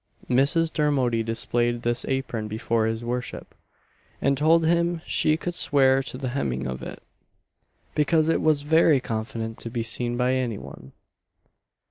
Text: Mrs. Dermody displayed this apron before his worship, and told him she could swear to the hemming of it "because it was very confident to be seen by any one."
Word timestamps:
Mrs. 0.31 0.73
Dermody 0.73 1.21
displayed 1.21 1.83
this 1.83 2.05
apron 2.05 2.47
before 2.47 2.87
his 2.87 3.03
worship, 3.03 3.53
and 4.19 4.35
told 4.35 4.65
him 4.65 5.03
she 5.05 5.37
could 5.37 5.53
swear 5.53 6.01
to 6.01 6.17
the 6.17 6.29
hemming 6.29 6.65
of 6.65 6.81
it 6.81 7.03
"because 7.93 8.27
it 8.27 8.41
was 8.41 8.63
very 8.63 8.99
confident 8.99 9.59
to 9.59 9.69
be 9.69 9.83
seen 9.83 10.17
by 10.17 10.33
any 10.33 10.57
one." 10.57 10.93